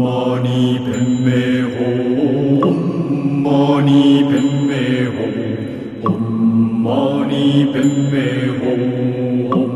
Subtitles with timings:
[0.00, 1.40] mani padme
[1.74, 2.78] hum Om
[3.44, 4.82] mani padme
[5.16, 5.36] hum
[6.10, 6.22] Om
[6.84, 8.24] mani padme
[8.60, 8.82] hum
[9.60, 9.72] Om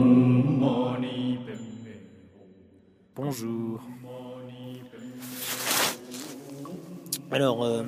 [0.62, 1.94] mani padme
[3.16, 3.80] Bonjour.
[7.30, 7.82] Alors, euh,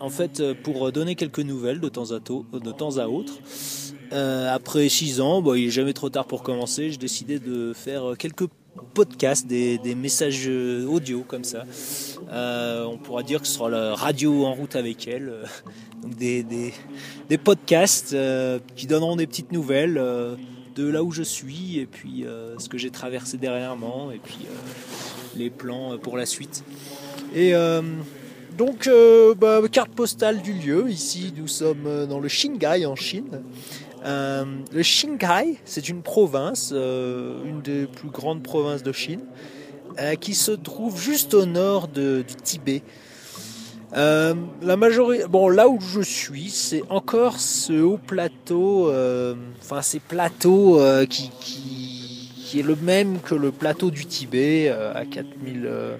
[0.00, 3.32] en fait, euh, pour donner quelques nouvelles de temps à, tôt- de temps à autre,
[4.12, 7.72] euh, après six ans, bon, il n'est jamais trop tard pour commencer, j'ai décidé de
[7.74, 8.46] faire quelques
[8.94, 11.64] podcasts, des, messages euh, audio comme ça.
[12.30, 15.32] Euh, on pourra dire que ce sera la radio en route avec elle.
[16.02, 21.78] donc des, des, podcasts euh, qui donneront des petites nouvelles de là où je suis
[21.78, 22.24] et puis
[22.58, 24.46] ce que j'ai traversé dernièrement et puis
[25.36, 26.64] les plans pour la suite.
[27.34, 27.52] Et
[28.56, 28.88] donc,
[29.38, 30.88] bah, carte postale du lieu.
[30.88, 33.42] Ici, nous sommes dans le Qinghai en Chine.
[34.04, 39.20] Euh, le Qinghai, c'est une province, euh, une des plus grandes provinces de Chine,
[39.98, 42.82] euh, qui se trouve juste au nord du Tibet.
[43.92, 48.92] La majorité, bon, là où je suis, c'est encore ce haut plateau,
[49.60, 51.30] enfin ces plateaux qui,
[52.50, 55.62] qui est le même que le plateau du Tibet euh, à 4000.
[55.66, 55.96] euh,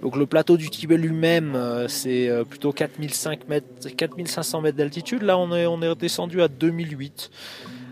[0.00, 5.20] donc le plateau du Tibet lui-même, euh, c'est plutôt 4005 mètres, 4500 mètres d'altitude.
[5.20, 7.30] Là, on est, on est redescendu à 2008.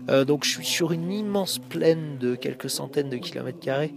[0.09, 3.93] Euh, donc je suis sur une immense plaine de quelques centaines de kilomètres carrés.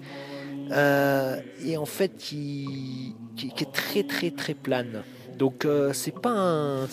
[1.64, 5.04] Et en fait qui, qui, est très très très plane.
[5.38, 6.86] Donc c'est pas un-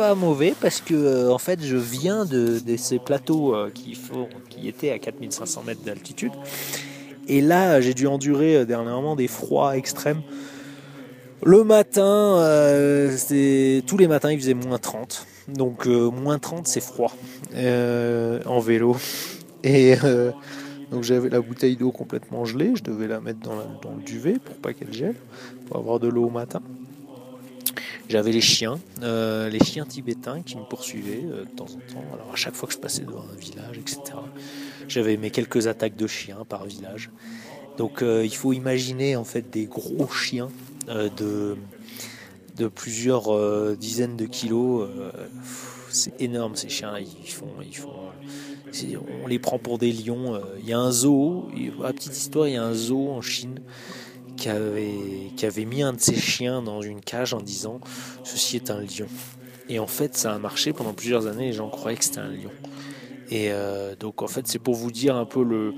[0.00, 4.92] pas mauvais parce que euh, en fait je viens de, ces plateaux euh, qui étaient
[4.92, 6.32] à 4500 mètres d'altitude
[7.28, 10.22] et là j'ai dû endurer euh, dernièrement des froids extrêmes.
[11.42, 12.36] Le matin,
[13.86, 15.26] tous les matins il faisait moins 30.
[15.48, 17.14] Donc moins 30 c'est froid
[17.54, 18.96] en vélo.
[19.64, 19.96] Et
[20.90, 24.38] donc j'avais la bouteille d'eau complètement gelée, je devais la mettre dans, dans le duvet
[24.42, 25.16] pour pas qu'elle gèle,
[25.66, 26.62] pour avoir de l'eau au matin.
[28.08, 32.04] J'avais les chiens, euh, les chiens tibétains qui me poursuivaient euh, de temps en temps.
[32.12, 34.00] Alors à chaque fois que je passais devant un village, etc.
[34.88, 37.10] J'avais mes quelques attaques de chiens par village.
[37.78, 40.48] Donc euh, il faut imaginer en fait des gros chiens
[40.88, 41.56] de,
[42.74, 44.88] plusieurs dizaines de kilos.
[45.88, 46.98] c'est énorme ces chiens.
[46.98, 47.94] Ils font, ils font,
[49.22, 50.40] on les prend pour des lions.
[50.58, 51.48] Il y a un zoo,
[51.80, 53.60] la petite histoire, il y a un zoo en Chine
[54.40, 54.48] qui
[55.46, 57.80] avait, mis un de ses chiens dans une cage en disant
[58.24, 59.06] ceci est un lion.
[59.68, 61.46] Et en fait, ça a marché pendant plusieurs années.
[61.46, 62.50] Les gens croyaient que c'était un lion.
[63.30, 65.74] Et euh, donc, en fait, c'est pour vous dire un peu le,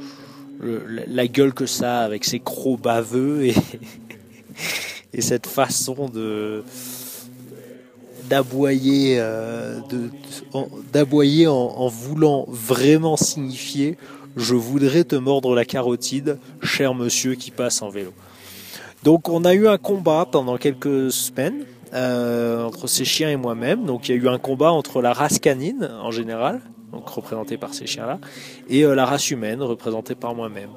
[1.09, 3.55] la- gueule que ça a avec ses crocs baveux et,
[5.13, 6.63] et cette façon de
[8.31, 9.81] d'aboyer euh,
[10.93, 13.99] d'aboyer en voulant vraiment signifier
[14.37, 18.13] je voudrais te mordre la carotide cher monsieur qui passe en vélo
[19.03, 23.85] donc on a eu un combat pendant quelques semaines euh, entre ces chiens et moi-même.
[23.85, 26.61] Donc il y a eu un combat entre la race canine en général
[26.93, 28.19] donc représentée par ces chiens là
[28.69, 30.71] et euh, la race humaine représentée par moi-même.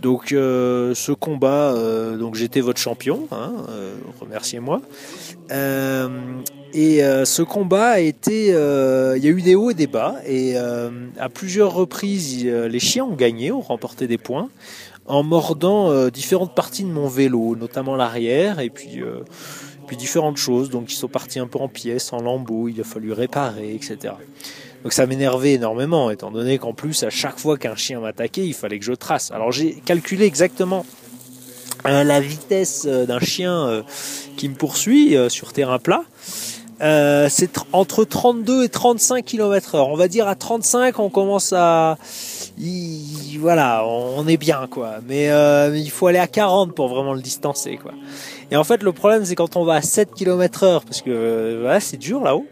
[0.00, 3.52] Donc euh, ce combat euh, donc j'étais votre champion hein,
[4.20, 4.82] remerciez-moi.
[6.74, 10.58] Et ce combat a été, il y a eu des hauts et des bas, et
[10.58, 14.50] à plusieurs reprises, les chiens ont gagné, ont remporté des points,
[15.08, 19.24] en mordant euh, différentes parties de mon vélo, notamment l'arrière, et puis, euh,
[19.86, 20.70] puis différentes choses.
[20.70, 24.14] Donc ils sont partis un peu en pièces, en lambeaux, il a fallu réparer, etc.
[24.84, 28.54] Donc ça m'énervait énormément, étant donné qu'en plus, à chaque fois qu'un chien m'attaquait, il
[28.54, 29.30] fallait que je trace.
[29.32, 30.84] Alors j'ai calculé exactement
[31.86, 33.84] euh, la vitesse d'un chien
[34.36, 36.04] qui me poursuit sur terrain plat.
[36.80, 39.88] Euh, c'est tr- entre 32 et 35 km heure.
[39.88, 41.98] On va dire à 35, on commence à,
[42.56, 44.96] il- voilà, on est bien quoi.
[45.08, 47.92] Mais euh, il faut aller à 40 pour vraiment le distancer quoi.
[48.50, 51.10] Et en fait, le problème c'est quand on va à 7 km heure, parce que
[51.10, 52.46] euh, voilà, c'est dur là-haut,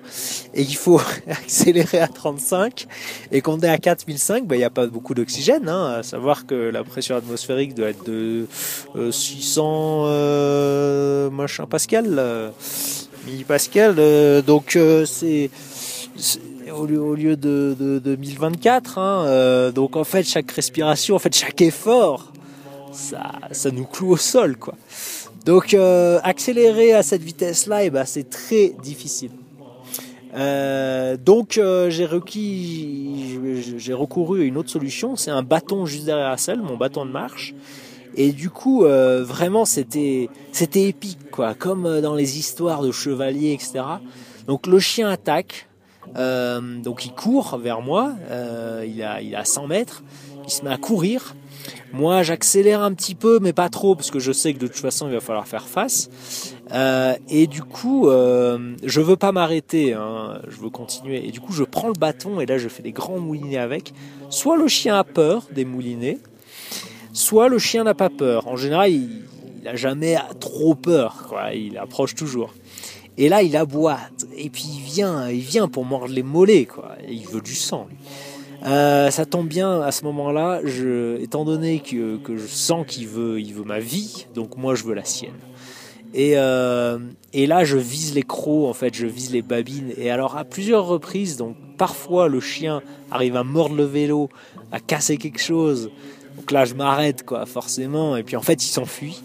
[0.54, 1.00] et qu'il faut
[1.30, 2.86] accélérer à 35,
[3.32, 5.68] et qu'on est à 4005, bah, il n'y a pas beaucoup d'oxygène.
[5.68, 8.46] Hein, à savoir que la pression atmosphérique doit être de
[8.96, 12.18] euh, 600 euh, machin Pascal.
[13.26, 13.96] Millipascal.
[13.98, 15.50] euh, donc euh, c'est
[16.74, 18.98] au lieu, au lieu de, de, de 1024.
[18.98, 22.32] Hein, euh, donc en fait chaque respiration, en fait chaque effort,
[22.92, 24.74] ça, ça nous cloue au sol quoi.
[25.44, 25.74] Donc
[26.24, 29.30] accélérer à cette vitesse-là, et ben c'est très difficile.
[30.34, 33.38] Donc j'ai requis,
[33.78, 37.06] j'ai recouru à une autre solution, c'est un bâton juste derrière la selle, mon bâton
[37.06, 37.54] de marche.
[38.14, 42.92] Et du coup, euh, vraiment, c'était c'était épique, quoi, comme euh, dans les histoires de
[42.92, 43.84] chevaliers, etc.
[44.46, 45.68] Donc le chien attaque,
[46.16, 48.14] euh, donc il court vers moi,
[48.86, 50.02] il a il a 100 mètres,
[50.44, 51.34] il se met à courir.
[51.92, 54.76] Moi, j'accélère un petit peu, mais pas trop, parce que je sais que de toute
[54.76, 56.08] façon, il va falloir faire face.
[57.28, 61.26] Et du coup, euh, je veux pas m'arrêter, hein, je veux continuer.
[61.26, 63.92] Et du coup, je prends le bâton et là, je fais des grands moulinets avec.
[64.30, 66.18] Soit le chien a peur des moulinets,
[67.16, 68.46] soit le chien n'a pas peur.
[68.46, 69.22] En général, il,
[69.62, 71.34] il a jamais trop peur.
[71.54, 72.54] Il approche toujours.
[73.18, 73.98] Et là, il aboie.
[74.36, 76.68] Et puis il vient, il vient pour mordre les mollets,
[77.08, 77.86] il veut du sang.
[77.88, 77.96] Lui.
[78.66, 80.60] Euh, ça tombe bien à ce moment-là,
[81.20, 84.84] étant donné que, que je sens qu'il veut, il veut ma vie, donc moi je
[84.84, 85.34] veux la sienne.
[86.14, 86.98] Et, euh,
[87.32, 89.92] et là, je vise les crocs, en fait, je vise les babines.
[89.98, 94.30] Et alors, à plusieurs reprises, donc parfois le chien arrive à mordre le vélo,
[94.72, 95.90] à casser quelque chose.
[96.36, 98.16] Donc là, je m'arrête, quoi, forcément.
[98.16, 99.22] Et puis en fait, il s'enfuit.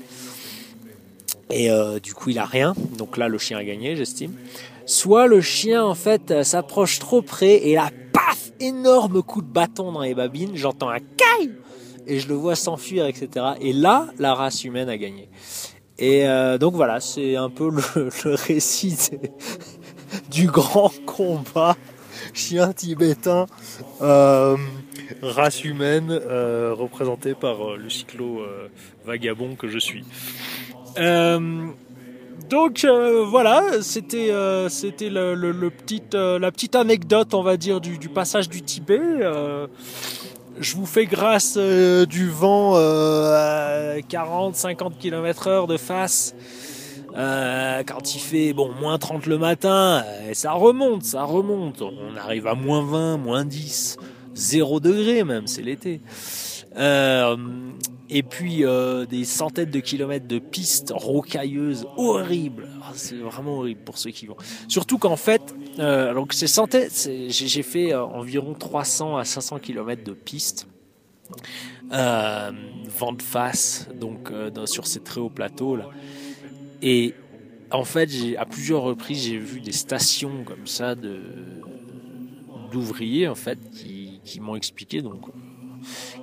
[1.50, 2.74] Et euh, du coup, il a rien.
[2.98, 4.34] Donc là, le chien a gagné, j'estime.
[4.86, 9.92] Soit le chien, en fait, s'approche trop près et là, paf, énorme coup de bâton
[9.92, 10.56] dans les babines.
[10.56, 11.52] J'entends un caille
[12.08, 13.46] et je le vois s'enfuir, etc.
[13.62, 15.30] Et là, la race humaine a gagné.
[15.98, 18.98] Et euh, donc voilà, c'est un peu le récit
[20.32, 21.76] du grand combat
[22.34, 23.46] chien tibétain,
[24.02, 24.58] euh,
[25.22, 28.68] race humaine, euh, représentée par euh, le cyclo euh,
[29.06, 30.04] vagabond que je suis.
[32.50, 34.32] Donc voilà, c'était
[34.68, 39.00] c'était le, petite, la petite anecdote, on va dire, du, passage du Tibet
[40.60, 46.36] je vous fais grâce du vent à 40-50 km heure de face.
[47.16, 51.82] Euh, quand il fait bon moins 30 le matin, et ça remonte, ça remonte.
[51.82, 53.98] On arrive à moins 20, moins 10,
[54.34, 56.02] 0 degré même, c'est l'été.
[56.78, 57.36] Euh,
[58.10, 62.70] et puis euh, des centaines de kilomètres de pistes rocailleuses horribles.
[62.82, 64.38] Ah, c'est vraiment horrible pour ceux qui vont.
[64.68, 65.42] Surtout qu'en fait,
[65.80, 66.90] euh, donc ces centaines,
[67.30, 70.68] j'ai fait euh, environ 300 à 500 kilomètres de pistes.
[71.94, 72.52] Euh,
[72.98, 75.90] vent de face, donc euh, sur ces très hauts plateaux là.
[76.82, 77.14] Et
[77.72, 81.22] en fait, à plusieurs reprises, j'ai vu des stations comme ça de
[82.72, 85.26] d'ouvriers en fait qui, qui m'ont expliqué donc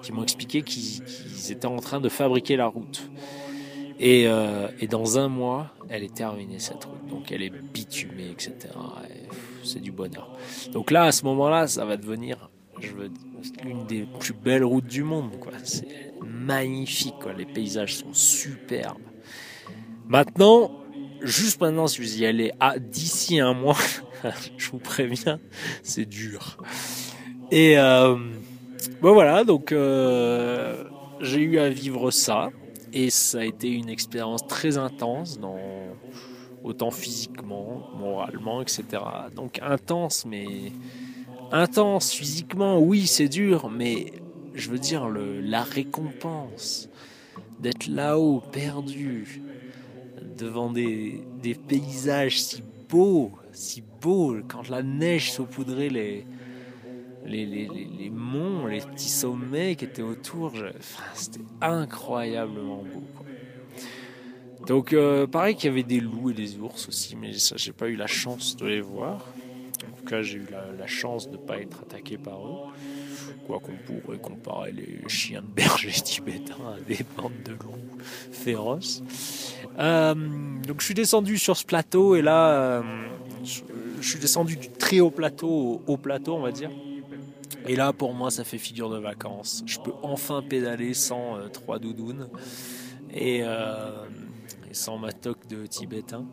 [0.03, 1.03] qui m'ont expliqué qu'ils
[1.51, 3.11] étaient en train de fabriquer la route.
[3.99, 7.07] Et, euh, et dans un mois, elle est terminée cette route.
[7.09, 8.55] Donc elle est bitumée, etc.
[9.65, 10.31] C'est du bonheur.
[10.73, 12.49] Donc là, à ce moment-là, ça va devenir
[12.81, 13.11] je veux,
[13.65, 15.33] une des plus belles routes du monde.
[15.65, 17.15] C'est magnifique.
[17.37, 19.03] Les paysages sont superbes.
[20.09, 20.71] Maintenant,
[21.21, 23.77] juste maintenant, si vous y allez à d'ici un mois,
[24.57, 25.39] je vous préviens,
[25.83, 26.57] c'est dur.
[27.51, 28.17] Et euh,
[29.03, 30.85] bon voilà, donc euh,
[31.21, 32.49] j'ai eu à vivre ça
[32.95, 35.59] et ça a été une expérience très intense dans
[36.65, 38.85] autant physiquement, moralement, etc.
[39.37, 40.73] Donc intense, mais
[41.53, 44.13] intense physiquement, oui, c'est dur, mais
[44.55, 46.89] je veux dire la récompense
[47.61, 49.43] d'être là-haut, perdu,
[50.39, 56.25] devant des, des paysages si beaux, si beaux, quand la neige saupoudrait les,
[57.27, 57.69] les, les,
[57.99, 63.03] les, monts, les petits sommets qui étaient autour, enfin, c'était incroyablement beau.
[64.67, 67.73] Donc, euh, pareil qu'il y avait des loups et des ours aussi, mais ça, j'ai
[67.73, 69.25] pas eu la chance de les voir.
[69.87, 72.73] En tout cas, j'ai eu la, la chance de ne pas être attaqué par eux.
[73.47, 77.99] Quoi qu'on pourrait comparer les chiens de berger tibétains à des bandes de loups
[78.33, 79.03] féroces.
[79.79, 80.15] Euh,
[80.67, 82.83] donc, je suis descendu sur ce plateau et là, euh,
[83.45, 86.71] je, suis descendu du très haut plateau au haut plateau, on va dire.
[87.67, 89.63] Et là, pour moi, ça fait figure de vacances.
[89.67, 92.29] Je peux enfin pédaler sans euh, trois doudounes
[93.13, 96.25] et, et sans ma toque de tibétain.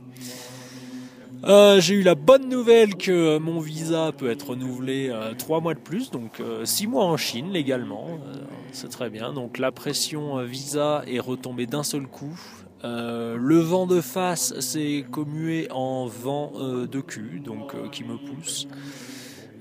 [1.45, 5.75] Euh, j'ai eu la bonne nouvelle que mon visa peut être renouvelé euh, trois mois
[5.75, 8.37] de plus, donc euh, six mois en Chine légalement, euh,
[8.71, 9.31] c'est très bien.
[9.31, 12.39] Donc la pression euh, visa est retombée d'un seul coup.
[12.83, 18.03] Euh, le vent de face s'est commué en vent euh, de cul, donc euh, qui
[18.03, 18.67] me pousse.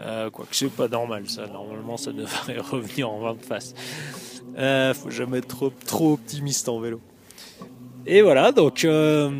[0.00, 1.46] Euh, Quoique c'est pas normal, ça.
[1.46, 3.74] Normalement, ça devrait revenir en vent de face.
[4.56, 7.00] Euh, faut jamais être trop, optimiste en vélo.
[8.06, 9.30] Et voilà, donc euh,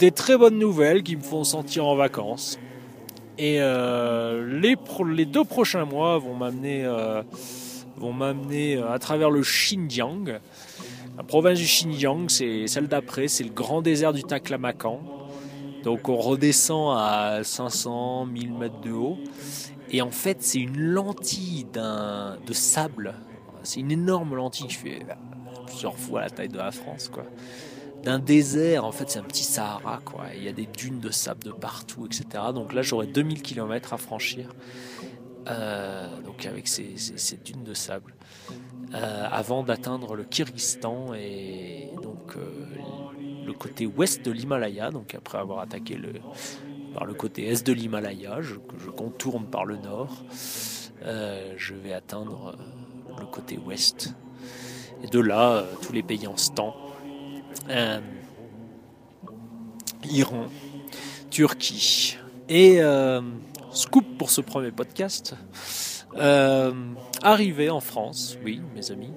[0.00, 2.58] des très bonnes nouvelles qui me font sentir en vacances.
[3.36, 7.22] Et euh, les, deux prochains mois vont m'amener euh,
[7.98, 10.40] vont euh, à travers le Xinjiang.
[11.18, 15.00] La province du Xinjiang, c'est celle d'après, c'est le grand désert du Taklamakan.
[15.84, 19.18] Donc on redescend à 500, 1000 mètres de haut.
[19.90, 23.14] Et en fait, c'est une lentille de sable.
[23.62, 25.00] C'est une énorme lentille qui fait
[25.66, 27.24] plusieurs fois la taille de la France, quoi
[28.02, 31.10] d'un désert, en fait c'est un petit Sahara quoi, il y a des dunes de
[31.10, 32.24] sable de partout, etc.
[32.54, 34.48] Donc là j'aurais 2000 km à franchir,
[35.48, 36.94] euh, donc avec ces,
[37.44, 38.14] dunes de sable.
[38.94, 42.66] euh, avant d'atteindre le Kyrgyzstan et donc euh,
[43.46, 44.90] le côté ouest de l'Himalaya.
[44.90, 46.14] Donc après avoir attaqué le,
[46.94, 48.54] par le côté est de l'Himalaya, je,
[48.90, 50.24] contourne par le nord,
[51.04, 52.56] je vais atteindre
[53.18, 54.14] le côté ouest.
[55.02, 56.74] Et de là, tous les pays en stand.
[60.04, 60.46] Iran,
[61.30, 62.16] Turquie.
[62.48, 62.80] Et
[63.72, 65.36] scoop pour ce premier podcast.
[66.16, 66.72] Euh,
[67.22, 69.12] arriver en France, oui, mes amis.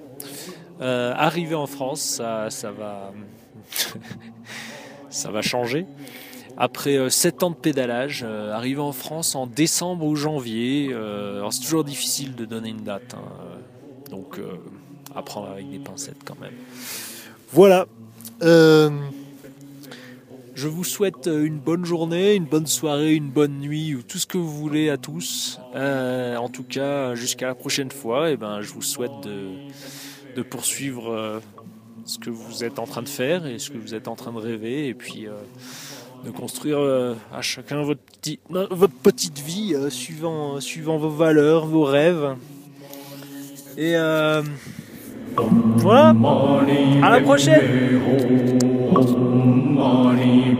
[0.80, 3.12] Euh, arriver en France, ça, va,
[5.10, 5.86] ça va changer.
[6.56, 10.94] Après 7 euh, ans de pédalage, euh, arriver en France en décembre ou janvier,
[11.50, 14.38] c'est toujours difficile de donner une date, hein, donc
[15.14, 15.22] à
[15.52, 16.54] avec des pincettes quand même.
[17.52, 17.86] Voilà.
[20.54, 24.18] Je vous souhaite euh, une bonne journée, une bonne soirée, une bonne nuit ou tout
[24.18, 25.58] ce que vous voulez à tous.
[25.74, 30.42] Euh, en tout cas, jusqu'à la prochaine fois, et eh ben, je vous souhaite de,
[30.42, 31.40] poursuivre euh,
[32.04, 34.32] ce que vous êtes en train de faire et ce que vous êtes en train
[34.32, 35.26] de rêver et puis
[36.24, 36.78] de construire
[37.32, 42.36] à chacun votre, petit, votre petite vie suivant, suivant vos valeurs, vos rêves.
[43.76, 43.94] Et
[45.36, 46.14] voilà,
[47.02, 47.60] à la prochaine.
[49.76, 50.54] Mani